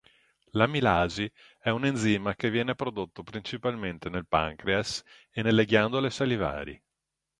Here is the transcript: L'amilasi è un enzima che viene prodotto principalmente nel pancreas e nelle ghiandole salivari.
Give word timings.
L'amilasi 0.53 1.31
è 1.59 1.69
un 1.69 1.85
enzima 1.85 2.33
che 2.33 2.49
viene 2.49 2.73
prodotto 2.73 3.21
principalmente 3.21 4.09
nel 4.09 4.25
pancreas 4.25 5.03
e 5.29 5.43
nelle 5.43 5.63
ghiandole 5.63 6.09
salivari. 6.09 6.83